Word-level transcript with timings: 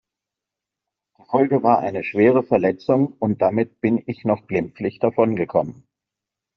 Die 1.19 1.25
Folge 1.25 1.61
war 1.61 1.77
eine 1.77 2.03
schwere 2.03 2.41
Verletzung 2.41 3.13
und 3.19 3.39
damit 3.39 3.81
bin 3.81 4.01
ich 4.07 4.23
noch 4.25 4.47
glimpflich 4.47 4.97
davon 4.97 5.35
gekommen. 5.35 5.87